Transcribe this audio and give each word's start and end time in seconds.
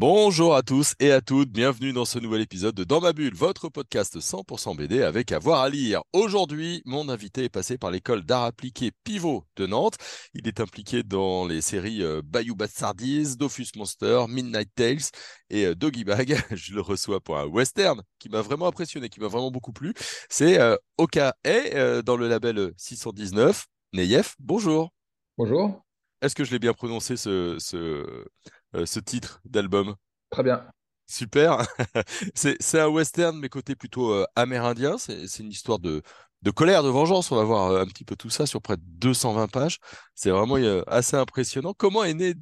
Bonjour 0.00 0.54
à 0.54 0.62
tous 0.62 0.94
et 1.00 1.10
à 1.10 1.20
toutes, 1.20 1.50
bienvenue 1.50 1.92
dans 1.92 2.04
ce 2.04 2.20
nouvel 2.20 2.40
épisode 2.40 2.76
de 2.76 2.84
Dans 2.84 3.00
ma 3.00 3.12
bulle, 3.12 3.34
votre 3.34 3.68
podcast 3.68 4.16
100% 4.20 4.76
BD 4.76 5.02
avec 5.02 5.32
avoir 5.32 5.60
à 5.60 5.68
lire. 5.68 6.02
Aujourd'hui, 6.12 6.82
mon 6.84 7.08
invité 7.08 7.42
est 7.42 7.48
passé 7.48 7.78
par 7.78 7.90
l'école 7.90 8.22
d'art 8.22 8.44
appliqué 8.44 8.92
Pivot 9.02 9.42
de 9.56 9.66
Nantes. 9.66 9.96
Il 10.34 10.46
est 10.46 10.60
impliqué 10.60 11.02
dans 11.02 11.48
les 11.48 11.60
séries 11.60 12.04
euh, 12.04 12.22
Bayou 12.24 12.54
Bastardise, 12.54 13.36
Dofus 13.36 13.66
Monster, 13.74 14.26
Midnight 14.28 14.70
Tales 14.76 15.10
et 15.50 15.66
euh, 15.66 15.74
Doggy 15.74 16.04
Bag. 16.04 16.36
Je 16.52 16.74
le 16.74 16.80
reçois 16.80 17.18
pour 17.20 17.36
un 17.36 17.46
western 17.46 18.00
qui 18.20 18.28
m'a 18.28 18.40
vraiment 18.40 18.68
impressionné, 18.68 19.08
qui 19.08 19.18
m'a 19.18 19.26
vraiment 19.26 19.50
beaucoup 19.50 19.72
plu. 19.72 19.94
C'est 20.30 20.60
euh, 20.60 20.76
Oka 20.98 21.34
euh, 21.44 22.02
dans 22.02 22.16
le 22.16 22.28
label 22.28 22.72
619. 22.76 23.66
Neyef, 23.94 24.36
bonjour. 24.38 24.92
Bonjour, 25.36 25.82
Est-ce 26.22 26.34
que 26.34 26.44
je 26.44 26.50
l'ai 26.52 26.58
bien 26.58 26.74
prononcé 26.74 27.16
ce, 27.16 27.56
ce, 27.58 28.26
euh, 28.74 28.86
ce 28.86 29.00
titre 29.00 29.40
d'album? 29.44 29.94
très 30.30 30.42
bien. 30.42 30.64
Super. 31.06 31.62
C'est, 32.34 32.78
un 32.78 32.88
western, 32.88 33.38
mais 33.38 33.48
côté 33.48 33.74
plutôt 33.74 34.12
euh, 34.12 34.26
amérindien. 34.36 34.98
C'est, 34.98 35.24
une 35.38 35.50
histoire 35.50 35.78
de, 35.78 36.02
de 36.42 36.50
colère, 36.50 36.82
de 36.82 36.88
vengeance. 36.88 37.32
On 37.32 37.36
va 37.36 37.44
voir 37.44 37.70
euh, 37.70 37.82
un 37.82 37.86
petit 37.86 38.04
peu 38.04 38.14
tout 38.14 38.28
ça 38.28 38.44
sur 38.44 38.60
près 38.60 38.76
de 38.76 38.82
220 38.84 39.48
pages. 39.48 39.78
C'est 40.14 40.30
vraiment 40.30 40.56
euh, 40.56 40.82
assez 40.86 41.16
impressionnant. 41.16 41.72
Comment 41.72 42.04
est 42.04 42.14
né 42.14 42.34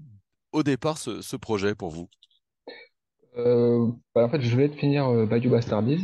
au 0.53 0.65
départ 0.65 0.99
ce, 0.99 1.23
ce 1.23 1.37
projet 1.37 1.75
pour 1.77 1.91
vous? 1.91 2.09
Bah, 3.37 4.25
en 4.25 4.29
fait, 4.31 4.41
je 4.41 4.57
de 4.57 4.75
finir 4.75 5.27
Bayou 5.27 5.51
Bastardise 5.51 6.03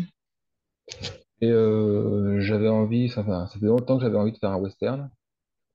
et 1.40 1.50
j'avais 2.40 2.68
envie, 2.68 3.08
ça, 3.08 3.22
enfin, 3.22 3.46
ça 3.46 3.58
fait 3.58 3.66
longtemps 3.66 3.96
que 3.96 4.04
j'avais 4.04 4.18
envie 4.18 4.32
de 4.32 4.36
faire 4.36 4.50
un 4.50 4.58
western. 4.58 5.10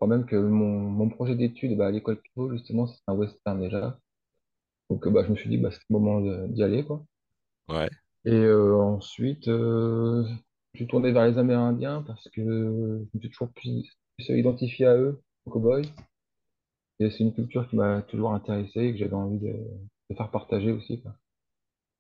Je 0.02 0.06
crois 0.06 0.18
même 0.18 0.26
que 0.26 0.36
mon, 0.38 0.80
mon 0.80 1.10
projet 1.10 1.36
d'études 1.36 1.78
bah, 1.78 1.88
à 1.88 1.92
l'école 1.92 2.22
Pivot, 2.22 2.52
justement, 2.52 2.88
c'est 2.88 3.02
un 3.08 3.14
western 3.16 3.60
déjà. 3.62 4.00
Donc, 4.90 5.08
euh, 5.08 5.12
bah, 5.12 5.24
je 5.26 5.32
me 5.32 5.36
suis 5.38 5.50
dit, 5.50 5.58
bah, 5.58 5.72
c'est 5.72 5.82
le 5.90 5.94
moment 5.96 6.22
de- 6.22 6.48
d'y 6.50 6.64
aller, 6.64 6.86
quoi. 6.86 7.06
Ouais. 7.70 7.90
Et 8.26 8.32
euh, 8.32 8.76
ensuite, 8.76 9.48
euh, 9.48 10.24
je 10.74 10.80
suis 10.80 10.88
tourné 10.88 11.12
vers 11.12 11.26
les 11.26 11.38
Amérindiens 11.40 12.04
parce 12.06 12.30
que 12.30 12.42
je 12.44 13.18
me 13.18 13.20
suis 13.20 13.30
toujours 13.32 13.52
plus, 13.54 13.90
plus 14.18 14.30
identifié 14.38 14.86
à 14.86 14.96
eux, 14.98 15.22
aux 15.46 15.52
cow-boys. 15.52 15.82
Et 17.00 17.10
c'est 17.10 17.24
une 17.24 17.34
culture 17.34 17.68
qui 17.68 17.76
m'a 17.76 18.04
toujours 18.04 18.34
intéressé 18.34 18.82
et 18.82 18.92
que 18.92 19.00
j'avais 19.00 19.16
envie 19.16 19.40
de, 19.40 19.52
de 20.12 20.16
faire 20.16 20.30
partager 20.30 20.72
aussi, 20.72 21.02
quoi. 21.02 21.16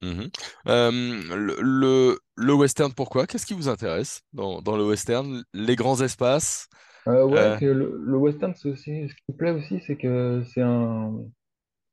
Mhm. 0.02 0.30
Euh, 0.68 0.92
le, 0.92 1.58
le, 1.62 2.20
le 2.36 2.54
western, 2.54 2.94
pourquoi? 2.94 3.26
Qu'est-ce 3.26 3.46
qui 3.48 3.54
vous 3.56 3.68
intéresse 3.68 4.22
dans, 4.34 4.62
dans 4.62 4.78
le 4.78 4.86
western? 4.86 5.44
Les 5.54 5.76
grands 5.76 6.00
espaces? 6.02 6.68
Euh, 7.08 7.26
ouais, 7.26 7.54
Euh, 7.64 7.74
le, 7.74 7.98
le 8.04 8.18
western, 8.18 8.54
aussi, 8.66 9.08
ce 9.10 9.16
qui 9.16 9.24
me 9.30 9.36
plaît 9.38 9.52
aussi, 9.52 9.80
c'est 9.88 9.96
que 9.98 10.44
c'est 10.54 10.62
un, 10.62 11.14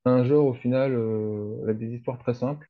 un 0.06 0.24
genre 0.24 0.46
au 0.46 0.54
final 0.54 0.94
avec 1.64 1.78
des 1.78 1.94
histoires 1.94 2.18
très 2.18 2.34
simples, 2.34 2.68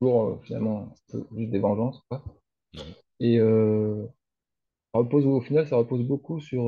toujours 0.00 0.40
finalement 0.44 0.94
juste 1.36 1.50
des 1.50 1.60
vengeances, 1.60 2.02
quoi. 2.10 2.24
mhm. 2.72 2.94
Et 3.20 3.40
repose, 4.92 5.26
au 5.26 5.40
final, 5.40 5.66
ça 5.66 5.76
repose 5.76 6.02
beaucoup 6.02 6.40
sur, 6.40 6.62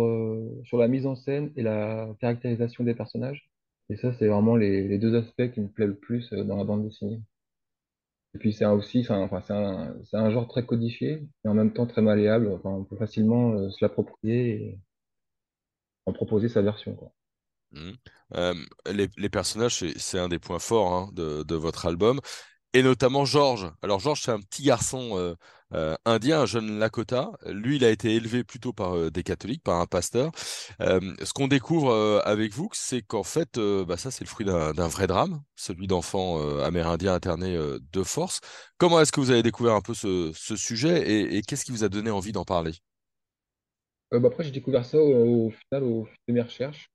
sur 0.65 0.79
la 0.79 0.89
mise 0.89 1.07
en 1.07 1.17
scène 1.17 1.53
et 1.57 1.63
la 1.63 2.09
caractérisation 2.21 2.85
des 2.85 2.95
personnages. 2.95 3.51
Et 3.91 3.97
ça, 3.97 4.13
c'est 4.15 4.29
vraiment 4.29 4.57
les, 4.57 4.87
les 4.89 4.99
deux 4.99 5.15
aspects 5.17 5.51
qui 5.53 5.61
me 5.61 5.69
plaisent 5.69 5.89
le 5.89 5.97
plus 5.99 6.31
dans 6.33 6.57
la 6.57 6.65
bande 6.65 6.85
dessinée. 6.85 7.21
Et 8.35 8.39
puis 8.39 8.53
c'est 8.53 8.65
aussi, 8.65 9.05
un, 9.09 9.19
enfin, 9.19 9.43
c'est 9.45 9.53
un, 9.53 9.95
c'est 10.05 10.17
un 10.17 10.31
genre 10.31 10.47
très 10.47 10.65
codifié 10.65 11.27
et 11.45 11.49
en 11.49 11.55
même 11.55 11.73
temps 11.73 11.87
très 11.87 12.03
malléable. 12.03 12.53
Enfin, 12.53 12.71
on 12.71 12.85
peut 12.85 12.97
facilement 12.97 13.53
euh, 13.53 13.71
se 13.71 13.85
l'approprier 13.85 14.51
et 14.51 14.79
en 16.07 16.13
proposer 16.13 16.49
sa 16.49 16.63
version. 16.63 16.97
Mhm. 17.73 17.97
Euh, 18.35 18.55
les, 18.93 19.29
personnages, 19.29 19.85
c'est 19.97 20.19
un 20.19 20.29
des 20.29 20.39
points 20.39 20.59
forts 20.59 20.93
hein, 20.93 21.11
de, 21.13 21.43
de 21.43 21.55
votre 21.55 21.87
album. 21.87 22.21
et 22.73 22.83
notamment 22.83 23.25
Georges. 23.25 23.71
Alors 23.83 24.01
Georges, 24.01 24.23
c'est 24.23 24.33
un 24.33 24.41
petit 24.41 24.63
garçon 24.63 25.37
euh, 25.73 25.97
indien, 26.05 26.41
un 26.41 26.47
jeune 26.47 26.79
Lakota. 26.79 27.33
Lui, 27.47 27.77
il 27.77 27.85
a 27.85 27.91
été 27.91 28.15
élevé 28.15 28.45
plutôt 28.45 28.73
par 28.73 28.97
euh, 28.97 29.11
des 29.11 29.23
catholiques, 29.23 29.63
par 29.63 29.81
un 29.81 29.87
pasteur. 29.87 30.33
Euh, 30.81 31.01
ce 31.23 31.33
qu'on 31.33 31.49
découvre 31.49 32.21
avec 32.25 32.53
vous, 32.53 32.69
c'est 32.73 33.03
qu'en 33.03 33.23
fait, 33.23 33.59
bah, 33.59 33.97
ça, 33.97 34.11
c'est 34.11 34.25
le 34.25 34.29
fruit 34.29 34.47
d'un 34.47 34.89
vrai 34.89 35.07
drame, 35.07 35.43
celui 35.57 35.87
d'enfants 35.87 36.41
amérindiens 36.61 37.15
internés 37.15 37.57
de 37.57 38.03
force. 38.03 38.41
Comment 38.79 39.01
est-ce 39.01 39.13
que 39.13 39.21
vous 39.21 39.31
avez 39.31 39.43
découvert 39.43 39.75
un 39.75 39.81
peu 39.81 39.95
ce, 39.95 40.33
sujet 40.57 41.35
et, 41.37 41.43
qu'est-ce 41.43 41.65
qui 41.65 41.73
vous 41.73 41.85
a 41.85 41.89
donné 41.89 42.11
envie 42.11 42.33
d'en 42.33 42.45
parler? 42.45 42.73
Bah, 44.11 44.19
après, 44.25 44.45
j'ai 44.45 44.51
découvert 44.51 44.85
ça 44.85 44.99
au, 44.99 45.51
final 45.51 45.85
au 45.85 46.05
fil 46.05 46.19
de 46.29 46.33
mes 46.35 46.43
recherches. 46.43 46.91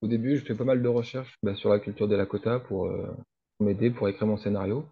Au 0.00 0.06
début, 0.06 0.36
je 0.36 0.44
fais 0.44 0.54
pas 0.54 0.64
mal 0.64 0.82
de 0.82 0.88
recherches 0.88 1.36
bah, 1.42 1.54
sur 1.54 1.70
la 1.70 1.80
culture 1.80 2.08
des 2.08 2.16
Lakota 2.16 2.60
pour 2.60 2.90
m'aider, 3.60 3.90
pour 3.90 4.08
écrire 4.08 4.26
mon 4.26 4.36
scénario. 4.36 4.86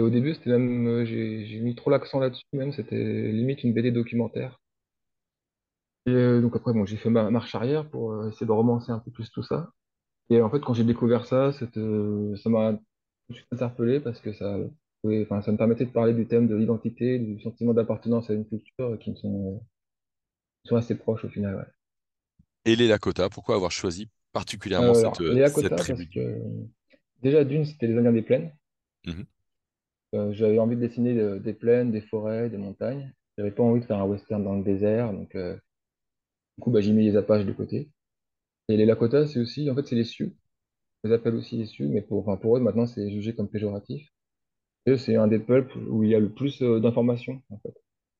Et 0.00 0.02
au 0.02 0.08
début, 0.08 0.32
c'était 0.32 0.48
même, 0.48 0.88
euh, 0.88 1.04
j'ai, 1.04 1.60
mis 1.60 1.74
trop 1.74 1.90
l'accent 1.90 2.20
là-dessus, 2.20 2.46
même, 2.54 2.72
c'était 2.72 3.30
limite 3.32 3.64
une 3.64 3.74
BD 3.74 3.90
documentaire. 3.90 4.58
Et 6.06 6.12
euh, 6.12 6.40
donc 6.40 6.56
après, 6.56 6.72
bon, 6.72 6.86
j'ai 6.86 6.96
fait 6.96 7.10
ma 7.10 7.30
marche 7.30 7.54
arrière 7.54 7.86
pour 7.86 8.12
euh, 8.12 8.30
essayer 8.30 8.46
de 8.46 8.52
romancer 8.52 8.92
un 8.92 8.98
peu 8.98 9.10
plus 9.10 9.30
tout 9.30 9.42
ça. 9.42 9.70
Et 10.30 10.40
en 10.40 10.48
fait, 10.48 10.60
quand 10.60 10.72
j'ai 10.72 10.84
découvert 10.84 11.26
ça, 11.26 11.50
euh, 11.76 12.34
ça 12.36 12.48
m'a 12.48 12.72
tout 12.72 12.78
de 13.28 13.34
suite 13.34 13.52
interpellé 13.52 14.00
parce 14.00 14.22
que 14.22 14.32
ça, 14.32 14.56
ça 15.04 15.52
me 15.52 15.56
permettait 15.58 15.84
de 15.84 15.90
parler 15.90 16.14
du 16.14 16.26
thème 16.26 16.48
de 16.48 16.56
l'identité, 16.56 17.18
du 17.18 17.38
sentiment 17.42 17.74
d'appartenance 17.74 18.30
à 18.30 18.32
une 18.32 18.48
culture 18.48 18.98
qui 19.00 19.10
me 19.10 19.16
sont, 19.16 19.62
sont 20.64 20.76
assez 20.76 20.96
proches 20.96 21.26
au 21.26 21.28
final. 21.28 21.56
ouais. 21.56 21.66
Et 22.64 22.74
les 22.74 22.88
Lakota, 22.88 23.28
pourquoi 23.28 23.56
avoir 23.56 23.70
choisi 23.70 24.08
particulièrement 24.32 24.94
cette, 24.94 25.04
alors, 25.04 25.20
euh, 25.20 25.34
les 25.34 25.46
cette 25.48 25.56
Lakota, 25.56 25.68
parce 25.68 25.82
tribu? 25.82 26.08
que 26.08 26.38
déjà 27.20 27.44
d'une, 27.44 27.66
c'était 27.66 27.86
les 27.86 27.98
Indiens 27.98 28.12
des 28.12 28.22
plaines. 28.22 28.50
Euh, 29.08 29.12
j'avais 30.12 30.58
envie 30.58 30.76
de 30.76 30.80
dessiner 30.80 31.18
euh, 31.18 31.38
des 31.38 31.54
plaines, 31.54 31.90
des 31.92 32.00
forêts, 32.00 32.50
des 32.50 32.58
montagnes. 32.58 33.12
J'avais 33.38 33.50
pas 33.50 33.62
envie 33.62 33.80
de 33.80 33.86
faire 33.86 33.98
un 33.98 34.04
western 34.04 34.42
dans 34.42 34.56
le 34.56 34.64
désert, 34.64 35.12
donc 35.12 35.34
euh, 35.34 35.54
du 36.58 36.62
coup, 36.62 36.70
bah, 36.70 36.80
j'ai 36.80 36.92
mis 36.92 37.04
les 37.04 37.16
Apaches 37.16 37.46
de 37.46 37.52
côté. 37.52 37.90
Et 38.68 38.76
les 38.76 38.86
Lakota, 38.86 39.26
c'est 39.26 39.40
aussi, 39.40 39.70
en 39.70 39.74
fait, 39.74 39.86
c'est 39.86 39.96
les 39.96 40.04
Sioux. 40.04 40.32
On 41.02 41.08
les 41.08 41.14
appelle 41.14 41.34
aussi 41.34 41.56
les 41.56 41.66
Sioux, 41.66 41.88
mais 41.88 42.02
pour, 42.02 42.20
enfin, 42.20 42.36
pour 42.36 42.56
eux, 42.56 42.60
maintenant, 42.60 42.86
c'est 42.86 43.10
jugé 43.10 43.34
comme 43.34 43.48
péjoratif. 43.48 44.08
Et 44.86 44.96
c'est 44.96 45.16
un 45.16 45.28
des 45.28 45.38
peuples 45.38 45.78
où 45.88 46.04
il 46.04 46.10
y 46.10 46.14
a 46.14 46.20
le 46.20 46.30
plus 46.30 46.62
euh, 46.62 46.80
d'informations, 46.80 47.42
en 47.50 47.58
fait. 47.58 47.74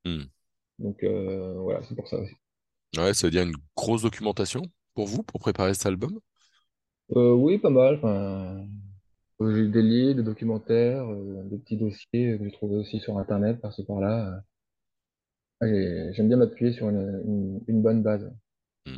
Hmm. 0.04 0.24
Donc 0.78 1.02
euh, 1.02 1.54
voilà, 1.60 1.82
c'est 1.82 1.94
pour 1.94 2.08
ça 2.08 2.18
aussi. 2.18 2.34
Ouais, 2.96 3.14
ça 3.14 3.26
veut 3.26 3.30
dire 3.30 3.42
une 3.42 3.56
grosse 3.76 4.02
documentation 4.02 4.62
pour 4.94 5.06
vous, 5.06 5.22
pour 5.22 5.40
préparer 5.40 5.74
cet 5.74 5.86
album? 5.86 6.18
Euh, 7.16 7.32
oui, 7.32 7.58
pas 7.58 7.70
mal. 7.70 7.96
Enfin, 7.96 8.14
euh, 8.14 8.64
j'ai 9.40 9.58
eu 9.62 9.68
des 9.70 9.82
livres, 9.82 10.14
des 10.14 10.22
documentaires, 10.22 11.04
euh, 11.10 11.42
des 11.44 11.58
petits 11.58 11.76
dossiers 11.76 12.38
que 12.38 12.44
j'ai 12.44 12.52
trouvés 12.52 12.76
aussi 12.76 13.00
sur 13.00 13.18
Internet, 13.18 13.60
par-ci 13.60 13.84
par-là. 13.84 14.42
Euh, 15.62 16.12
J'aime 16.12 16.28
bien 16.28 16.36
m'appuyer 16.36 16.72
sur 16.74 16.90
une, 16.90 17.22
une, 17.26 17.60
une 17.66 17.80
bonne 17.82 18.02
base. 18.02 18.30
Mm. 18.86 18.96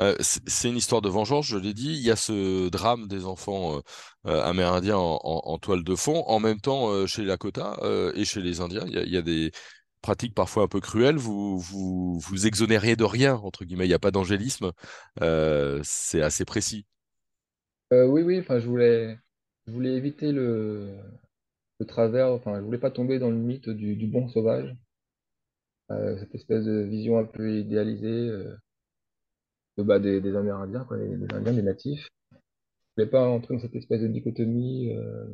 Euh, 0.00 0.16
c'est 0.20 0.48
c'est 0.48 0.68
une 0.68 0.76
histoire 0.76 1.02
de 1.02 1.08
vengeance, 1.08 1.46
je 1.46 1.56
l'ai 1.56 1.74
dit. 1.74 1.88
Il 1.92 2.00
y 2.00 2.10
a 2.10 2.16
ce 2.16 2.68
drame 2.68 3.08
des 3.08 3.24
enfants 3.26 3.78
euh, 3.78 3.80
euh, 4.26 4.42
amérindiens 4.44 4.96
en, 4.96 5.20
en- 5.22 5.42
en 5.44 5.58
toile 5.58 5.82
de 5.84 5.94
fond. 5.96 6.22
En 6.26 6.38
même 6.40 6.60
temps, 6.60 6.88
euh, 6.90 7.06
chez 7.06 7.22
les 7.22 7.28
Lakota 7.28 7.76
euh, 7.82 8.12
et 8.14 8.24
chez 8.24 8.40
les 8.42 8.60
Indiens, 8.60 8.84
il 8.86 8.94
y 8.94 8.98
a, 8.98 9.02
il 9.04 9.12
y 9.12 9.16
a 9.16 9.22
des 9.22 9.50
pratiques 10.02 10.34
parfois 10.34 10.64
un 10.64 10.68
peu 10.68 10.80
cruelles. 10.80 11.16
Vous 11.16 11.58
vous, 11.58 12.18
vous 12.20 12.46
exonériez 12.46 12.94
de 12.96 13.04
rien, 13.04 13.36
entre 13.36 13.64
guillemets. 13.64 13.86
Il 13.86 13.88
n'y 13.88 13.94
a 13.94 13.98
pas 13.98 14.10
d'angélisme. 14.12 14.72
Euh, 15.22 15.80
c'est 15.84 16.22
assez 16.22 16.44
précis. 16.44 16.86
Euh, 17.92 18.06
oui, 18.06 18.22
oui, 18.22 18.40
enfin, 18.40 18.58
je 18.60 18.66
voulais, 18.66 19.18
je 19.66 19.72
voulais 19.72 19.94
éviter 19.94 20.32
le, 20.32 20.96
le 21.80 21.86
travers, 21.86 22.28
enfin, 22.32 22.56
je 22.58 22.64
voulais 22.64 22.78
pas 22.78 22.90
tomber 22.90 23.18
dans 23.18 23.30
le 23.30 23.36
mythe 23.36 23.68
du, 23.70 23.96
du 23.96 24.06
bon 24.08 24.28
sauvage, 24.28 24.76
euh, 25.90 26.18
cette 26.18 26.34
espèce 26.34 26.64
de 26.66 26.82
vision 26.82 27.18
un 27.18 27.24
peu 27.24 27.58
idéalisée 27.58 28.28
euh, 28.28 28.54
de, 29.78 29.82
bah, 29.84 29.98
des, 29.98 30.20
des 30.20 30.34
Amérindiens, 30.36 30.84
quoi, 30.84 30.96
des, 30.98 31.16
des 31.16 31.34
Indiens, 31.34 31.52
des 31.52 31.62
natifs. 31.62 32.08
Je 32.96 33.02
voulais 33.02 33.10
pas 33.10 33.26
entrer 33.28 33.54
dans 33.54 33.60
cette 33.60 33.76
espèce 33.76 34.02
de 34.02 34.08
dichotomie, 34.08 34.92
euh, 34.94 35.26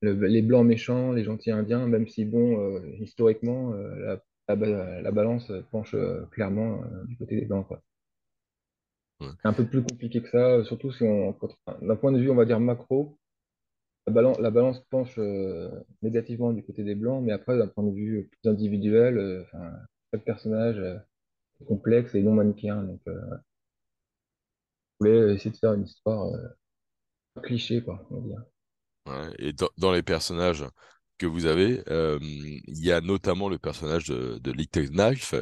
le- 0.00 0.26
les 0.26 0.42
blancs 0.42 0.66
méchants, 0.66 1.12
les 1.12 1.24
gentils 1.24 1.50
indiens, 1.50 1.86
même 1.86 2.08
si, 2.08 2.24
bon, 2.24 2.80
historiquement, 3.00 3.72
la, 3.74 4.22
la, 4.48 4.56
ba- 4.56 5.00
la 5.02 5.10
balance 5.10 5.52
penche 5.70 5.94
clairement 6.30 6.80
du 7.06 7.16
côté 7.16 7.36
des 7.36 7.46
blancs, 7.46 7.66
quoi. 7.66 7.82
Ouais. 9.20 9.28
C'est 9.42 9.48
un 9.48 9.52
peu 9.54 9.66
plus 9.66 9.82
compliqué 9.82 10.22
que 10.22 10.28
ça, 10.28 10.62
surtout 10.64 10.92
si 10.92 11.02
on, 11.04 11.34
d'un 11.82 11.96
point 11.96 12.12
de 12.12 12.18
vue, 12.18 12.30
on 12.30 12.34
va 12.34 12.44
dire 12.44 12.60
macro. 12.60 13.18
La 14.06 14.12
balance, 14.12 14.38
la 14.38 14.50
balance 14.50 14.80
penche 14.88 15.18
euh, 15.18 15.68
négativement 16.02 16.52
du 16.52 16.62
côté 16.62 16.84
des 16.84 16.94
blancs, 16.94 17.22
mais 17.24 17.32
après, 17.32 17.58
d'un 17.58 17.66
point 17.66 17.82
de 17.82 17.92
vue 17.92 18.30
plus 18.30 18.50
individuel, 18.50 19.18
euh, 19.18 19.42
chaque 20.12 20.24
personnage 20.24 20.78
euh, 20.78 20.96
est 21.60 21.64
complexe 21.64 22.14
et 22.14 22.22
non 22.22 22.34
manichéen. 22.34 22.82
Donc, 22.82 23.00
euh, 23.08 23.20
je 25.00 25.06
voulais 25.06 25.34
essayer 25.34 25.50
de 25.50 25.56
faire 25.56 25.72
une 25.72 25.84
histoire 25.84 26.30
cliché, 27.42 27.82
quoi, 27.82 28.06
on 28.10 28.20
va 28.20 28.28
dire. 28.28 29.34
Et 29.38 29.52
dans, 29.76 29.92
les 29.92 30.02
personnages 30.02 30.64
que 31.18 31.26
vous 31.26 31.46
avez, 31.46 31.82
il 31.88 32.84
y 32.84 32.92
a 32.92 33.00
notamment 33.00 33.48
le 33.48 33.58
personnage 33.58 34.06
de, 34.08 34.38
de 34.38 34.52
Knife, 34.52 35.34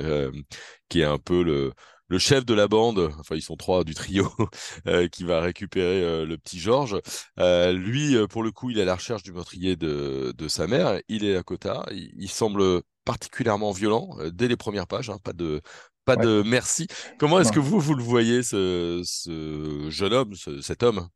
qui 0.89 1.01
est 1.01 1.05
un 1.05 1.19
peu 1.19 1.45
le, 1.45 1.73
le 2.09 2.19
chef 2.19 2.45
de 2.45 2.55
la 2.55 2.69
bande, 2.69 3.11
enfin 3.19 3.35
ils 3.37 3.43
sont 3.43 3.57
trois 3.57 3.85
du 3.85 3.95
trio, 3.95 4.29
euh, 4.87 5.09
qui 5.09 5.25
va 5.25 5.41
récupérer 5.41 6.03
euh, 6.03 6.27
le 6.27 6.37
petit 6.39 6.59
George. 6.61 7.01
Euh, 7.39 7.73
lui, 7.73 8.17
pour 8.29 8.43
le 8.43 8.51
coup, 8.53 8.71
il 8.71 8.79
est 8.79 8.83
à 8.83 8.85
la 8.85 8.95
recherche 8.97 9.23
du 9.23 9.33
meurtrier 9.33 9.77
de, 9.77 10.33
de 10.37 10.49
sa 10.49 10.67
mère. 10.67 11.01
Il 11.09 11.25
est 11.25 11.37
à 11.37 11.43
Kota. 11.43 11.85
Il, 11.93 12.13
il 12.17 12.29
semble 12.29 12.83
particulièrement 13.05 13.73
violent 13.73 14.17
dès 14.33 14.49
les 14.49 14.57
premières 14.57 14.87
pages. 14.87 15.11
hein, 15.11 15.19
pas 15.23 15.33
de 15.33 15.61
pas 16.05 16.17
Ouais, 16.17 16.25
de 16.25 16.43
merci. 16.45 16.87
Comment 17.19 17.41
est-ce 17.41 17.53
que 17.53 17.61
vous 17.61 17.81
vous 17.81 17.95
le 17.95 18.03
voyez 18.03 18.43
ce, 18.43 19.01
ce 19.05 19.89
jeune 19.91 20.13
homme, 20.13 20.35
ce- 20.35 20.61
cet 20.61 20.83
homme? 20.83 21.09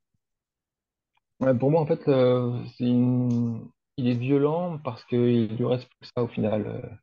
Ouais, 1.41 1.55
pour 1.56 1.70
moi, 1.70 1.81
en 1.81 1.87
fait, 1.87 2.02
une... 2.81 3.69
il 3.96 4.08
est 4.08 4.14
violent 4.14 4.79
parce 4.79 5.05
qu'il 5.05 5.46
lui 5.56 5.64
reste 5.67 5.88
plus 5.99 6.11
ça 6.17 6.23
au 6.23 6.29
final. 6.29 7.00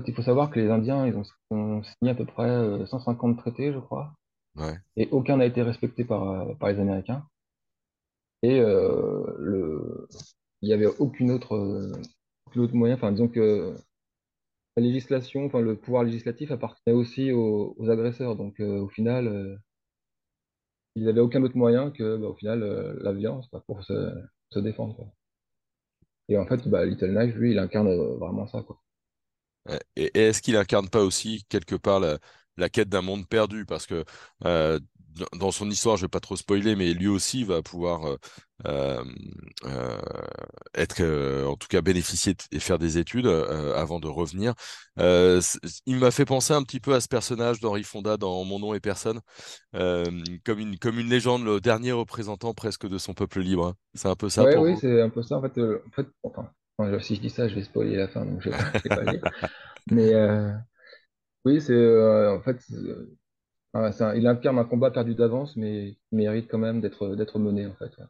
Euh, 0.00 0.04
Il 0.06 0.14
faut 0.14 0.22
savoir 0.22 0.50
que 0.50 0.58
les 0.60 0.70
Indiens, 0.70 1.06
ils 1.06 1.16
ont, 1.16 1.22
ont 1.50 1.82
signé 1.82 2.10
à 2.12 2.14
peu 2.14 2.24
près 2.26 2.48
euh, 2.48 2.86
150 2.86 3.38
traités, 3.38 3.72
je 3.72 3.78
crois, 3.78 4.14
Ouais. 4.56 4.78
et 4.96 5.08
aucun 5.12 5.38
n'a 5.38 5.46
été 5.46 5.62
respecté 5.62 6.04
par, 6.04 6.28
euh, 6.30 6.54
par 6.56 6.70
les 6.70 6.80
Américains. 6.80 7.26
Et 8.42 8.60
euh, 8.60 9.24
le... 9.38 10.08
il 10.62 10.68
n'y 10.68 10.72
avait 10.74 10.86
aucune 10.86 11.30
autre, 11.30 11.54
euh, 11.54 11.92
aucun 12.46 12.60
autre 12.60 12.74
moyen, 12.74 12.94
enfin, 12.94 13.12
disons 13.12 13.28
que 13.28 13.74
la 14.78 14.82
législation, 14.82 15.44
enfin, 15.44 15.60
le 15.60 15.76
pouvoir 15.76 16.04
législatif 16.04 16.50
appartenait 16.50 16.96
aussi 16.96 17.32
aux, 17.32 17.74
aux 17.78 17.90
agresseurs. 17.90 18.34
Donc, 18.34 18.60
euh, 18.60 18.80
au 18.80 18.88
final, 18.88 19.26
euh, 19.28 19.56
ils 20.96 21.04
n'avaient 21.06 21.22
aucun 21.22 21.42
autre 21.42 21.56
moyen 21.56 21.90
que, 21.90 22.18
bah, 22.18 22.26
au 22.28 22.34
final, 22.34 22.62
euh, 22.62 22.94
la 23.00 23.14
violence, 23.14 23.48
quoi, 23.48 23.62
pour 23.66 23.82
se, 23.84 24.12
se 24.50 24.58
défendre, 24.58 24.94
quoi. 24.96 25.06
Et 26.28 26.38
en 26.38 26.46
fait, 26.46 26.66
bah, 26.68 26.86
Little 26.86 27.12
Knife, 27.12 27.34
lui, 27.34 27.50
il 27.50 27.58
incarne 27.58 27.88
euh, 27.88 28.16
vraiment 28.16 28.46
ça, 28.46 28.62
quoi. 28.62 28.80
Et, 29.96 30.04
et 30.14 30.18
est-ce 30.28 30.42
qu'il 30.42 30.56
incarne 30.56 30.88
pas 30.88 31.02
aussi 31.02 31.44
quelque 31.48 31.74
part 31.74 32.00
la, 32.00 32.18
la 32.56 32.68
quête 32.68 32.88
d'un 32.88 33.02
monde 33.02 33.28
perdu? 33.28 33.64
Parce 33.66 33.86
que 33.86 34.04
euh, 34.44 34.78
dans 35.34 35.50
son 35.50 35.68
histoire, 35.70 35.96
je 35.96 36.02
vais 36.02 36.08
pas 36.08 36.20
trop 36.20 36.36
spoiler, 36.36 36.76
mais 36.76 36.92
lui 36.94 37.08
aussi 37.08 37.44
va 37.44 37.62
pouvoir 37.62 38.06
euh, 38.06 38.16
euh, 38.66 40.00
être, 40.74 41.00
euh, 41.02 41.46
en 41.46 41.56
tout 41.56 41.68
cas, 41.68 41.80
bénéficier 41.80 42.36
et 42.52 42.60
faire 42.60 42.78
des 42.78 42.98
études 42.98 43.26
avant 43.26 44.00
de 44.00 44.08
revenir. 44.08 44.54
Il 45.86 45.96
m'a 45.98 46.10
fait 46.10 46.24
penser 46.24 46.52
un 46.54 46.62
petit 46.62 46.80
peu 46.80 46.94
à 46.94 47.00
ce 47.00 47.08
personnage 47.08 47.60
d'Henri 47.60 47.82
Fonda 47.84 48.16
dans 48.16 48.44
Mon 48.44 48.58
nom 48.58 48.74
et 48.74 48.80
personne, 48.80 49.20
comme 49.72 50.58
une 50.58 50.78
comme 50.78 50.98
une 50.98 51.08
légende, 51.08 51.44
le 51.44 51.60
dernier 51.60 51.92
représentant 51.92 52.54
presque 52.54 52.86
de 52.88 52.98
son 52.98 53.14
peuple 53.14 53.40
libre. 53.40 53.66
hein. 53.68 53.74
C'est 53.94 54.08
un 54.08 54.16
peu 54.16 54.28
ça 54.28 54.44
Ouais, 54.44 54.56
oui, 54.56 54.76
c'est 54.76 55.00
un 55.02 55.10
peu 55.10 55.22
ça. 55.22 55.36
En 55.38 55.42
fait, 55.42 55.58
en 55.58 55.90
fait, 55.90 56.06
enfin, 56.22 56.50
enfin, 56.78 56.98
si 57.00 57.16
je 57.16 57.20
dis 57.20 57.30
ça, 57.30 57.48
je 57.48 57.54
vais 57.54 57.62
spoiler 57.64 57.96
la 57.96 58.08
fin, 58.08 58.24
donc 58.24 58.40
je 58.42 58.50
ne 58.50 58.54
vais 58.84 58.90
pas 58.90 59.02
le 59.02 59.08
dire. 59.08 59.22
Mais 59.90 60.14
euh, 60.14 60.52
oui, 61.44 61.60
c'est 61.62 61.72
euh, 61.74 62.36
en 62.36 62.42
fait, 62.42 62.58
euh, 62.72 63.16
un- 63.74 64.14
il 64.16 64.26
incarne 64.26 64.58
un 64.58 64.64
combat 64.64 64.90
perdu 64.92 65.14
d'avance, 65.16 65.56
mais 65.56 65.96
qui 66.10 66.16
mérite 66.16 66.48
quand 66.50 66.58
même 66.58 66.80
d'être 66.82 67.38
mené, 67.38 67.66
en 67.66 67.74
fait. 67.76 67.96
ouais. 67.98 68.06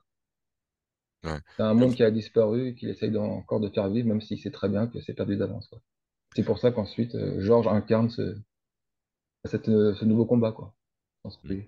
Ouais. 1.24 1.40
C'est 1.58 1.62
un 1.62 1.74
monde 1.74 1.94
qui 1.94 2.02
a 2.02 2.10
disparu 2.10 2.68
et 2.68 2.74
qu'il 2.74 2.88
essaye 2.88 3.14
encore 3.18 3.60
de 3.60 3.68
faire 3.68 3.90
vivre, 3.90 4.08
même 4.08 4.22
s'il 4.22 4.40
sait 4.40 4.50
très 4.50 4.70
bien 4.70 4.86
que 4.86 4.98
c'est 5.02 5.12
perdu 5.12 5.36
d'avance. 5.36 5.68
C'est 6.34 6.44
pour 6.44 6.58
ça 6.58 6.70
qu'ensuite, 6.72 7.14
euh, 7.16 7.40
Georges 7.42 7.68
incarne 7.68 8.10
ce, 8.10 8.36
cette, 9.44 9.66
ce 9.66 10.04
nouveau 10.04 10.26
combat, 10.26 10.52
quoi. 10.52 10.72
Que 11.24 11.30
Mm. 11.44 11.62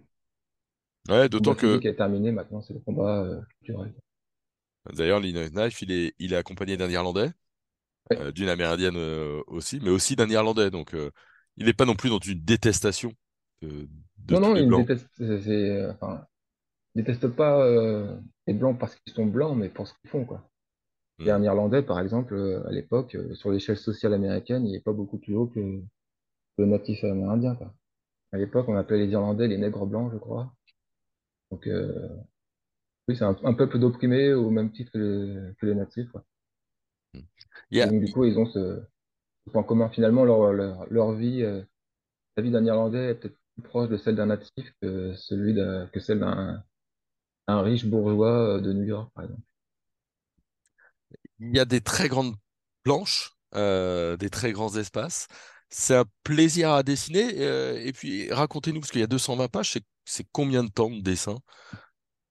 Ouais, 1.09 1.29
d'autant 1.29 1.55
que 1.55 1.81
physique 1.81 1.85
est 1.87 1.97
terminé, 1.97 2.33
maintenant 2.33 2.63
c'est 2.63 2.75
le 2.75 2.81
combat 2.81 3.27
culturel. 3.59 3.95
D'ailleurs, 4.93 5.21
Lino 5.21 5.49
Knife, 5.51 5.83
il 5.83 5.93
est 5.93 6.15
il 6.19 6.33
est 6.33 6.37
accompagné 6.37 6.77
d'un 6.77 6.91
Irlandais. 6.91 7.31
Ouais. 8.11 8.21
euh, 8.21 8.33
d'une 8.33 8.49
Amérindienne 8.51 8.97
euh, 8.97 9.43
aussi, 9.49 9.81
mais 9.81 9.91
aussi 9.91 10.17
d'un 10.17 10.29
Irlandais. 10.31 10.71
Donc, 10.71 10.95
euh, 10.95 11.11
il 11.57 11.67
n'est 11.67 11.75
pas 11.75 11.87
non 11.87 11.97
plus 11.97 12.11
dans 12.11 12.19
une 12.21 12.41
détestation 12.45 13.13
de, 13.63 13.89
Non, 14.29 14.41
tous 14.41 14.53
non, 14.53 14.57
les 14.57 14.63
il 14.63 14.65
Blancs. 14.65 14.89
déteste, 14.89 15.09
enfin, 15.91 16.27
il 16.95 17.05
déteste 17.05 17.29
pas 17.29 17.67
les 18.47 18.55
blancs 18.55 18.79
parce 18.79 18.97
qu'ils 18.97 19.15
sont 19.15 19.27
blancs, 19.27 19.57
mais 19.57 19.69
pour 19.69 19.89
ce 19.89 19.95
qu'ils 19.95 20.11
font, 20.11 20.25
quoi. 20.27 20.51
Et 21.25 21.31
Hmm. 21.31 21.33
un 21.33 21.43
Irlandais, 21.43 21.83
par 21.83 22.01
exemple, 22.01 22.35
à 22.67 22.73
l'époque, 22.73 23.17
sur 23.35 23.51
l'échelle 23.53 23.77
sociale 23.79 24.15
américaine, 24.15 24.67
il 24.67 24.73
n'est 24.73 24.81
pas 24.81 24.93
beaucoup 24.95 25.19
plus 25.19 25.35
haut 25.37 25.47
que, 25.49 25.61
que 25.61 26.63
le 26.63 26.67
natif 26.67 27.05
amérindien, 27.05 27.55
quoi. 27.57 27.75
À 28.33 28.39
l'époque, 28.39 28.69
on 28.69 28.77
appelait 28.77 29.07
les 29.07 29.13
Irlandais 29.13 29.49
les 29.49 29.59
nègres 29.59 29.87
blancs, 29.87 30.13
je 30.13 30.19
crois. 30.19 30.53
Donc, 31.51 31.67
euh, 31.67 32.09
oui, 33.11 33.17
c'est 33.17 33.25
un, 33.25 33.37
un 33.45 33.55
peuple 33.55 33.79
d'opprimés 33.79 34.33
au 34.35 34.51
même 34.51 34.73
titre 34.73 34.93
que 34.93 34.99
les, 34.99 35.55
que 35.57 35.67
les 35.67 35.75
natifs, 35.75 36.11
quoi. 36.11 36.25
Donc, 37.83 38.01
du 38.01 38.11
coup, 38.11 38.25
ils 38.25 38.39
ont 38.39 38.47
ce, 38.47 38.83
ce 39.47 39.53
point 39.53 39.63
commun. 39.65 39.91
Finalement, 39.91 40.25
leur, 40.25 40.53
leur, 40.53 40.87
leur 40.91 41.13
vie, 41.15 41.43
euh, 41.43 41.63
la 42.37 42.43
vie 42.45 42.51
d'un 42.51 42.65
Irlandais 42.67 43.11
est 43.13 43.17
peut-être 43.17 43.37
plus 43.57 43.63
proche 43.65 43.89
de 43.91 43.99
celle 43.99 44.17
d'un 44.17 44.27
natif 44.29 44.73
que 44.83 45.15
celui 45.17 45.55
que 45.93 46.01
celle 46.01 46.21
d'un 46.21 46.65
un 47.49 47.63
riche 47.63 47.87
bourgeois 47.87 48.57
euh, 48.59 48.61
de 48.63 48.73
New 48.73 48.85
York, 48.85 49.11
par 49.15 49.25
exemple. 49.25 49.43
il 51.41 51.57
y 51.57 51.61
a 51.61 51.65
des 51.65 51.81
très 51.81 52.09
grandes 52.09 52.35
planches, 52.83 53.33
euh, 53.55 54.17
des 54.17 54.31
très 54.31 54.53
grands 54.53 54.75
espaces. 54.77 55.27
C'est 55.71 55.97
un 55.97 56.05
plaisir 56.25 56.73
à 56.73 56.83
dessiner. 56.83 57.35
euh, 57.41 57.81
et 57.85 57.93
puis, 57.93 58.33
racontez-nous, 58.33 58.81
parce 58.81 58.91
qu'il 58.91 59.01
y 59.01 59.05
a 59.05 59.07
220 59.07 59.49
pages, 59.49 59.79
c'est 60.05 60.27
combien 60.33 60.65
de 60.65 60.71
temps 60.71 60.91
de 60.91 61.01
dessin? 61.01 61.37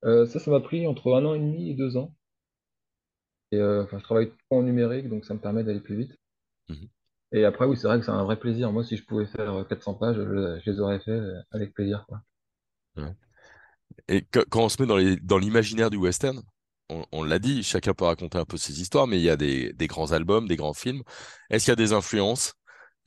Euh, 0.04 0.25
ça, 0.25 0.40
ça 0.40 0.51
m'a 0.51 0.60
pris 0.60 0.86
entre 0.88 1.13
un 1.13 1.24
an 1.25 1.36
et 1.36 1.40
demi 1.40 1.69
et 1.69 1.74
deux 1.74 1.96
ans. 1.96 2.13
Et 3.51 3.57
euh, 3.60 3.84
enfin, 3.84 4.00
je 4.00 4.04
travaille 4.04 4.31
tout 4.31 4.38
en 4.50 4.63
numérique, 4.63 5.07
donc 5.07 5.24
ça 5.24 5.36
me 5.36 5.40
permet 5.40 5.63
d'aller 5.63 5.81
plus 5.81 5.96
vite. 5.96 6.18
Mhm. 6.69 6.90
Et 7.31 7.44
après, 7.44 7.66
oui, 7.66 7.75
c'est 7.75 7.88
vrai 7.88 7.98
que 7.98 8.06
c'est 8.06 8.12
un 8.12 8.24
vrai 8.24 8.38
plaisir. 8.40 8.72
Moi, 8.72 8.84
si 8.84 8.96
je 8.96 9.04
pouvais 9.04 9.25
faire 9.25 9.51
euh, 9.56 9.63
400 9.63 9.96
pages, 9.96 10.18
je, 10.18 10.60
je 10.63 10.69
les 10.72 10.80
aurais 10.80 11.00
fait 11.00 11.10
euh, 11.10 11.42
avec 11.51 11.74
plaisir, 11.74 12.06
quoi. 12.07 12.22
Ouais. 12.98 13.13
Et 14.10 14.24
que- 14.25 14.40
quand 14.50 14.63
on 14.66 14.69
se 14.69 14.81
met 14.81 14.88
dans 14.88 14.98
les, 14.98 15.18
dans 15.18 15.38
l'imaginaire 15.38 15.90
du 15.90 15.98
western, 15.98 16.42
on, 16.90 17.06
on 17.12 17.24
l'a 17.24 17.40
dit, 17.40 17.63
chacun 17.63 17.94
peut 17.94 18.06
raconter 18.06 18.38
un 18.38 18.45
peu 18.45 18.57
ses 18.57 18.81
histoires, 18.81 19.07
mais 19.07 19.18
il 19.19 19.24
y 19.24 19.30
a 19.30 19.38
des, 19.38 19.74
des 19.74 19.88
grands 19.88 20.12
albums, 20.13 20.48
des 20.48 20.56
grands 20.57 20.74
films. 20.74 21.04
Est-ce 21.50 21.66
qu'il 21.66 21.72
y 21.72 21.74
a 21.74 21.75
des 21.78 21.94
influences? 21.94 22.54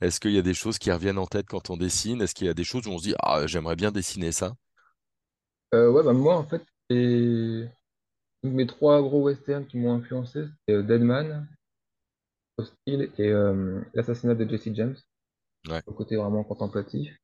Est-ce 0.01 0.19
qu'il 0.19 0.33
y 0.33 0.37
a 0.39 0.43
des 0.43 0.53
choses 0.55 0.79
qui 0.79 0.91
reviennent 0.91 1.19
en 1.19 1.27
tête 1.27 1.47
quand 1.49 1.69
on 1.69 1.77
dessine? 1.77 2.21
Est-ce 2.21 2.35
qu'il 2.35 2.47
y 2.47 2.51
a 2.51 2.53
des 2.55 2.63
choses 2.65 2.87
où 2.87 2.91
on 2.91 2.99
se 2.99 3.05
dit, 3.05 3.15
ah, 3.21 3.47
j'aimerais 3.47 3.75
bien 3.77 3.91
dessiner 3.91 4.31
ça? 4.33 4.53
Euh, 5.73 5.89
ouais, 5.91 6.03
bah, 6.03 6.13
moi, 6.13 6.35
en 6.37 6.43
fait, 6.47 6.63
les... 6.89 7.67
mes 8.43 8.67
trois 8.67 9.01
gros 9.01 9.23
westerns 9.23 9.67
qui 9.67 9.77
m'ont 9.77 9.93
influencé, 9.95 10.45
c'est 10.67 10.75
euh, 10.75 10.83
Deadman, 10.83 11.47
Hostile 12.57 13.11
et 13.19 13.29
euh, 13.29 13.79
L'assassinat 13.93 14.33
de 14.33 14.49
Jesse 14.49 14.73
James, 14.73 14.95
Ouais. 15.69 15.83
au 15.87 15.93
côté 15.93 16.17
vraiment 16.17 16.43
contemplatif. 16.43 17.17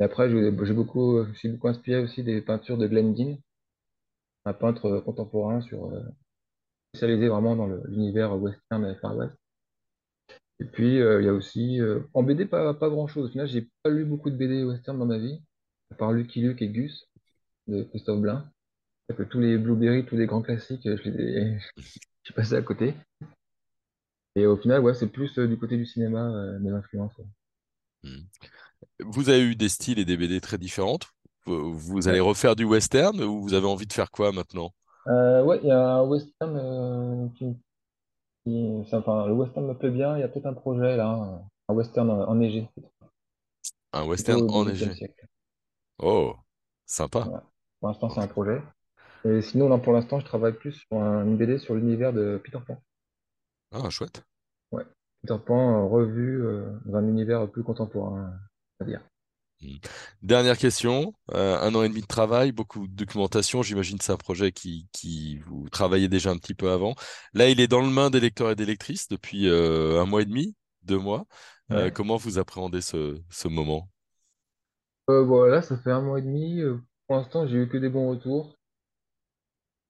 Et 0.00 0.04
après, 0.04 0.30
j'ai 0.30 0.50
beaucoup, 0.74 1.24
je 1.24 1.30
me 1.30 1.34
suis 1.34 1.48
beaucoup 1.50 1.68
inspiré 1.68 2.02
aussi 2.02 2.24
des 2.24 2.42
peintures 2.42 2.78
de 2.78 2.86
Glenn 2.88 3.14
Dean, 3.14 3.38
un 4.46 4.54
peintre 4.54 4.86
euh, 4.86 5.00
contemporain 5.02 5.60
sur, 5.60 5.92
euh, 5.92 6.00
spécialisé 6.94 7.28
vraiment 7.28 7.56
dans 7.56 7.66
le- 7.66 7.82
l'univers 7.88 8.36
western 8.36 8.86
et 8.86 8.94
Far 8.96 9.16
West. 9.16 9.36
Et 10.60 10.64
puis, 10.64 11.00
euh, 11.00 11.20
il 11.20 11.26
y 11.26 11.28
a 11.28 11.32
aussi, 11.32 11.80
euh, 11.80 12.00
en 12.14 12.22
BD, 12.22 12.46
pas, 12.46 12.74
pas 12.74 12.88
grand-chose. 12.88 13.26
Au 13.28 13.30
final, 13.32 13.46
j'ai 13.48 13.68
pas 13.82 13.90
lu 13.90 14.04
beaucoup 14.04 14.30
de 14.30 14.36
BD 14.36 14.64
western 14.64 14.98
dans 14.98 15.06
ma 15.06 15.18
vie, 15.18 15.42
à 15.90 15.94
part 15.96 16.12
Lucky 16.12 16.40
Luke 16.40 16.62
et 16.62 16.68
Gus 16.68 17.08
de 17.68 17.84
Christophe 17.84 18.20
Blain. 18.20 18.50
Que 19.08 19.22
tous 19.22 19.38
les 19.38 19.58
Blueberry, 19.58 20.06
tous 20.06 20.16
les 20.16 20.26
grands 20.26 20.40
classiques, 20.42 20.82
je 20.84 21.10
les 21.10 21.36
ai, 21.38 21.58
je 21.76 21.82
suis 22.24 22.34
passé 22.34 22.54
à 22.54 22.62
côté. 22.62 22.94
Et 24.34 24.46
au 24.46 24.56
final, 24.56 24.80
ouais, 24.80 24.94
c'est 24.94 25.08
plus 25.08 25.38
euh, 25.38 25.46
du 25.46 25.58
côté 25.58 25.76
du 25.76 25.86
cinéma, 25.86 26.30
euh, 26.30 26.58
mes 26.58 26.70
influences. 26.70 27.16
ouais. 27.18 27.24
Hmm. 28.02 28.24
Vous 29.00 29.28
avez 29.28 29.42
eu 29.42 29.56
des 29.56 29.68
styles 29.68 29.98
et 29.98 30.04
des 30.04 30.16
BD 30.16 30.40
très 30.40 30.58
différentes? 30.58 31.08
Vous, 31.46 32.08
allez 32.08 32.20
refaire 32.20 32.56
du 32.56 32.64
western 32.64 33.22
ou 33.22 33.42
vous 33.42 33.54
avez 33.54 33.66
envie 33.66 33.86
de 33.86 33.92
faire 33.92 34.10
quoi 34.10 34.32
maintenant? 34.32 34.72
Euh, 35.08 35.42
ouais, 35.42 35.60
il 35.62 35.68
y 35.68 35.70
a 35.70 35.96
un 35.96 36.02
western 36.02 36.56
euh, 36.56 37.28
qui, 37.36 37.54
qui- 38.44 38.84
c'est- 38.88 38.96
enfin, 38.96 39.26
le 39.26 39.34
western 39.34 39.66
me 39.66 39.74
plaît 39.74 39.90
bien. 39.90 40.16
Il 40.16 40.20
y 40.20 40.22
a 40.22 40.28
peut-être 40.28 40.46
un 40.46 40.54
projet 40.54 40.96
là, 40.96 41.08
un 41.08 41.42
un 41.68 41.74
western 41.74 42.10
enneigé, 42.10 42.68
Un 43.92 44.04
western 44.06 44.50
enneigé. 44.50 44.90
Oh, 45.98 46.36
sympa. 46.84 47.20
Ouais. 47.26 47.40
Pour 47.80 47.88
l'instant, 47.88 48.10
c'est 48.10 48.20
un 48.20 48.26
projet. 48.26 48.60
Et 49.26 49.42
sinon, 49.42 49.68
là, 49.68 49.78
pour 49.78 49.92
l'instant, 49.92 50.18
je 50.20 50.24
travaille 50.24 50.54
plus 50.54 50.72
sur 50.72 50.98
un- 50.98 51.24
une 51.26 51.36
BD 51.36 51.58
sur 51.58 51.74
l'univers 51.74 52.12
de 52.12 52.40
Peter 52.42 52.58
Pan. 52.66 52.80
Ah, 53.70 53.90
chouette. 53.90 54.24
Ouais. 54.72 54.84
Peter 55.22 55.38
Pan 55.44 55.84
euh, 55.84 55.88
revu 55.88 56.42
euh, 56.44 56.70
dans 56.84 56.98
un 56.98 57.08
univers 57.08 57.50
plus 57.50 57.62
contemporain, 57.64 58.38
on 58.80 58.84
va 58.84 58.90
dire. 58.90 59.00
Hmm. 59.62 59.76
Dernière 60.22 60.58
question. 60.58 61.14
Euh, 61.32 61.58
un 61.60 61.74
an 61.74 61.82
et 61.82 61.88
demi 61.88 62.02
de 62.02 62.06
travail, 62.06 62.52
beaucoup 62.52 62.86
de 62.86 62.92
documentation. 62.92 63.62
J'imagine 63.62 63.98
que 63.98 64.04
c'est 64.04 64.12
un 64.12 64.16
projet 64.16 64.52
qui, 64.52 64.88
qui 64.92 65.38
vous 65.46 65.68
travaillez 65.70 66.08
déjà 66.08 66.30
un 66.30 66.38
petit 66.38 66.54
peu 66.54 66.70
avant. 66.70 66.94
Là, 67.34 67.48
il 67.48 67.60
est 67.60 67.68
dans 67.68 67.80
le 67.80 67.88
main 67.88 68.10
des 68.10 68.20
lecteurs 68.20 68.50
et 68.50 68.56
des 68.56 68.66
lectrices 68.66 69.08
depuis 69.08 69.48
euh, 69.48 70.00
un 70.00 70.06
mois 70.06 70.22
et 70.22 70.26
demi, 70.26 70.54
deux 70.82 70.98
mois. 70.98 71.26
Ouais. 71.70 71.90
comment 71.90 72.16
vous 72.16 72.38
appréhendez 72.38 72.80
ce, 72.82 73.20
ce 73.30 73.48
moment? 73.48 73.88
Voilà, 75.08 75.62
ça 75.62 75.78
fait 75.78 75.90
un 75.90 76.02
mois 76.02 76.18
et 76.18 76.22
demi. 76.22 76.60
pour 77.06 77.16
l'instant, 77.16 77.46
j'ai 77.46 77.56
eu 77.56 77.68
que 77.68 77.78
des 77.78 77.88
bons 77.88 78.10
retours. 78.10 78.54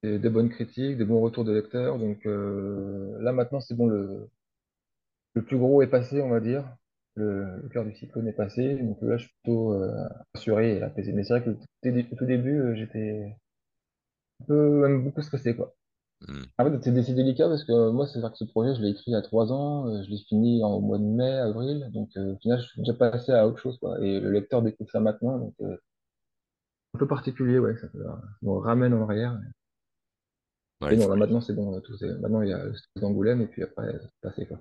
Des, 0.05 0.19
des 0.19 0.31
bonnes 0.31 0.51
critiques, 0.51 0.99
des 0.99 1.05
bons 1.05 1.21
retours 1.21 1.45
de 1.45 1.53
lecteurs. 1.53 1.99
Donc 1.99 2.27
euh, 2.27 3.19
là 3.21 3.33
maintenant 3.33 3.61
c'est 3.61 3.75
bon, 3.77 3.87
le, 3.87 4.29
le 5.35 5.43
plus 5.45 5.59
gros 5.59 5.83
est 5.83 5.87
passé, 5.89 6.21
on 6.23 6.31
va 6.31 6.41
dire. 6.41 6.65
Le, 7.17 7.63
le 7.63 7.69
cœur 7.69 7.85
du 7.85 7.95
cyclone 7.95 8.29
est 8.29 8.33
passé. 8.33 8.77
Donc 8.77 8.99
là 9.03 9.17
je 9.17 9.25
suis 9.27 9.35
plutôt 9.43 9.73
euh, 9.75 9.91
rassuré 10.35 10.77
et 10.79 10.83
apaisé. 10.83 11.13
Mais 11.13 11.25
c'est 11.25 11.39
vrai 11.39 11.45
que 11.45 11.51
au 11.51 12.17
tout 12.17 12.27
début 12.27 12.61
euh, 12.61 12.75
j'étais 12.75 13.37
un 14.43 14.45
peu, 14.47 14.81
même 14.83 15.05
beaucoup 15.05 15.23
stressé 15.23 15.57
quoi. 15.57 15.75
Hmm. 16.29 16.45
En 16.59 16.65
fait, 16.65 16.83
c'est 17.03 17.15
délicat 17.15 17.49
parce 17.49 17.65
que 17.65 17.91
moi, 17.91 18.07
c'est 18.07 18.21
vrai 18.21 18.31
que 18.31 18.39
ce 18.39 18.45
projet, 18.45 18.75
je 18.75 18.81
l'ai 18.83 18.91
écrit 18.91 19.11
il 19.11 19.13
y 19.13 19.17
a 19.17 19.23
trois 19.23 19.53
ans, 19.53 19.89
euh, 19.89 20.03
je 20.05 20.11
l'ai 20.11 20.19
fini 20.29 20.63
en, 20.65 20.73
au 20.75 20.81
mois 20.81 20.99
de 20.99 21.05
mai, 21.05 21.33
avril, 21.39 21.91
donc 21.93 22.11
au 22.17 22.37
final, 22.39 22.61
je 22.61 22.67
suis 22.67 22.81
déjà 22.81 22.95
passé 22.95 23.33
à 23.33 23.47
autre 23.47 23.59
chose, 23.59 23.79
quoi. 23.79 24.01
Et 24.01 24.21
le 24.21 24.31
lecteur 24.31 24.63
découvre 24.63 24.91
ça 24.91 25.01
maintenant, 25.01 25.39
donc 25.39 25.55
un 26.95 26.99
peu 26.99 27.07
particulier, 27.07 27.59
ouais, 27.59 27.77
ça 27.77 27.89
me 28.43 28.51
ramène 28.59 28.95
en 28.95 29.03
arrière. 29.03 29.39
Ouais, 30.81 30.93
Et 30.93 30.97
il 30.97 30.99
non, 30.99 31.07
faut, 31.07 31.09
là 31.09 31.17
maintenant, 31.17 31.41
c'est 31.43 31.55
bon, 31.55 31.81
tout, 31.83 31.95
maintenant 32.21 32.43
il 32.43 32.49
y 32.51 32.53
a 32.53 32.65
le 32.65 32.75
stade 32.75 33.03
d'Angoulême 33.03 33.43
et 33.43 33.47
puis 33.47 33.63
après, 33.63 33.93
c'est 34.01 34.11
passé, 34.23 34.47
quoi. 34.47 34.59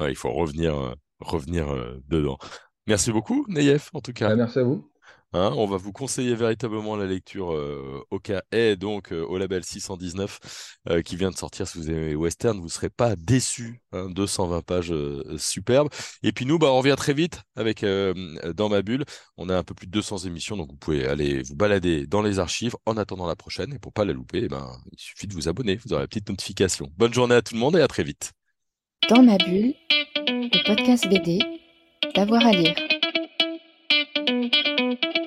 ouais, 0.00 0.10
il 0.12 0.16
faut 0.16 0.32
revenir, 0.32 0.76
euh, 0.78 0.94
revenir 1.20 1.72
euh, 1.72 2.00
dedans. 2.08 2.38
Merci 2.86 3.12
beaucoup, 3.12 3.46
Nayef, 3.48 3.90
en 3.94 4.00
tout 4.00 4.12
cas. 4.12 4.32
Bah, 4.32 4.36
merci 4.36 4.58
à 4.58 4.64
vous. 4.64 4.91
Hein, 5.34 5.54
on 5.56 5.66
va 5.66 5.78
vous 5.78 5.92
conseiller 5.92 6.34
véritablement 6.34 6.94
la 6.94 7.06
lecture 7.06 7.54
euh, 7.54 8.04
au 8.10 8.18
cas 8.18 8.42
et 8.52 8.76
donc 8.76 9.12
euh, 9.12 9.24
au 9.24 9.38
label 9.38 9.64
619 9.64 10.76
euh, 10.90 11.00
qui 11.00 11.16
vient 11.16 11.30
de 11.30 11.36
sortir. 11.36 11.66
Si 11.66 11.78
vous 11.78 11.90
aimez 11.90 12.14
western, 12.14 12.58
vous 12.58 12.66
ne 12.66 12.70
serez 12.70 12.90
pas 12.90 13.16
déçus. 13.16 13.80
Hein, 13.92 14.10
220 14.10 14.60
pages 14.60 14.94
superbes. 15.38 15.88
Et 16.22 16.32
puis 16.32 16.44
nous, 16.44 16.58
bah, 16.58 16.70
on 16.70 16.78
revient 16.78 16.94
très 16.98 17.14
vite 17.14 17.40
avec 17.56 17.82
Dans 17.82 18.68
ma 18.68 18.82
bulle. 18.82 19.04
On 19.38 19.48
a 19.48 19.56
un 19.56 19.62
peu 19.62 19.74
plus 19.74 19.86
de 19.86 19.92
200 19.92 20.18
émissions, 20.18 20.56
donc 20.56 20.70
vous 20.70 20.76
pouvez 20.76 21.06
aller 21.06 21.42
vous 21.42 21.56
balader 21.56 22.06
dans 22.06 22.22
les 22.22 22.38
archives 22.38 22.76
en 22.84 22.96
attendant 22.96 23.26
la 23.26 23.36
prochaine. 23.36 23.72
Et 23.72 23.78
pour 23.78 23.92
pas 23.92 24.04
la 24.04 24.12
louper, 24.12 24.48
ben, 24.48 24.70
il 24.92 24.98
suffit 24.98 25.26
de 25.26 25.34
vous 25.34 25.48
abonner. 25.48 25.76
Vous 25.76 25.92
aurez 25.94 26.02
la 26.02 26.08
petite 26.08 26.28
notification. 26.28 26.92
Bonne 26.96 27.14
journée 27.14 27.36
à 27.36 27.42
tout 27.42 27.54
le 27.54 27.60
monde 27.60 27.76
et 27.76 27.80
à 27.80 27.88
très 27.88 28.02
vite. 28.02 28.32
Dans 29.08 29.22
ma 29.22 29.38
bulle, 29.38 29.74
le 30.26 30.66
podcast 30.66 31.08
BD, 31.08 31.38
d'avoir 32.14 32.46
à 32.46 32.52
lire. 32.52 32.91
Thank 34.24 34.54
you. 35.02 35.21